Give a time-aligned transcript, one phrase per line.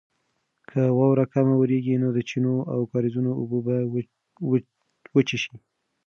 [0.69, 3.75] که واوره کمه وورېږي نو د چینو او کاریزونو اوبه به
[5.15, 5.55] وچې شي.